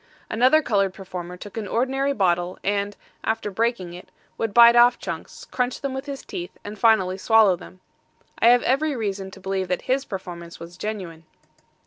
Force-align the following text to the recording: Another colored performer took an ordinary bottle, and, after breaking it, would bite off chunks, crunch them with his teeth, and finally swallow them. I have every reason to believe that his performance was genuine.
Another 0.31 0.63
colored 0.63 0.95
performer 0.95 1.37
took 1.37 1.57
an 1.57 1.67
ordinary 1.67 2.11
bottle, 2.11 2.57
and, 2.63 2.97
after 3.23 3.51
breaking 3.51 3.93
it, 3.93 4.09
would 4.35 4.51
bite 4.51 4.75
off 4.75 4.97
chunks, 4.97 5.45
crunch 5.51 5.79
them 5.81 5.93
with 5.93 6.07
his 6.07 6.25
teeth, 6.25 6.57
and 6.63 6.79
finally 6.79 7.19
swallow 7.19 7.55
them. 7.55 7.81
I 8.39 8.47
have 8.47 8.63
every 8.63 8.95
reason 8.95 9.29
to 9.29 9.39
believe 9.39 9.67
that 9.67 9.83
his 9.83 10.05
performance 10.05 10.59
was 10.59 10.75
genuine. 10.75 11.25